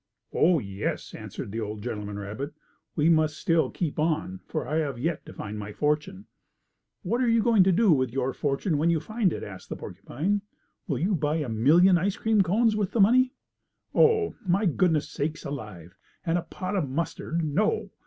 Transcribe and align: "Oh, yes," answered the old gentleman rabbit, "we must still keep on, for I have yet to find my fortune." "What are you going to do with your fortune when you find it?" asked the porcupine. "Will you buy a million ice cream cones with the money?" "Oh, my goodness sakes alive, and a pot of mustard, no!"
"Oh, 0.33 0.57
yes," 0.57 1.13
answered 1.13 1.51
the 1.51 1.59
old 1.59 1.83
gentleman 1.83 2.17
rabbit, 2.17 2.55
"we 2.95 3.07
must 3.07 3.37
still 3.37 3.69
keep 3.69 3.99
on, 3.99 4.39
for 4.47 4.67
I 4.67 4.77
have 4.77 4.97
yet 4.97 5.23
to 5.27 5.33
find 5.33 5.59
my 5.59 5.71
fortune." 5.73 6.25
"What 7.03 7.21
are 7.21 7.27
you 7.27 7.43
going 7.43 7.63
to 7.65 7.71
do 7.71 7.91
with 7.91 8.11
your 8.11 8.33
fortune 8.33 8.79
when 8.79 8.89
you 8.89 8.99
find 8.99 9.31
it?" 9.31 9.43
asked 9.43 9.69
the 9.69 9.75
porcupine. 9.75 10.41
"Will 10.87 10.97
you 10.97 11.13
buy 11.13 11.35
a 11.35 11.49
million 11.49 11.99
ice 11.99 12.17
cream 12.17 12.41
cones 12.41 12.75
with 12.75 12.93
the 12.93 12.99
money?" 12.99 13.33
"Oh, 13.93 14.33
my 14.43 14.65
goodness 14.65 15.07
sakes 15.07 15.45
alive, 15.45 15.93
and 16.25 16.35
a 16.35 16.41
pot 16.41 16.75
of 16.75 16.89
mustard, 16.89 17.43
no!" 17.43 17.91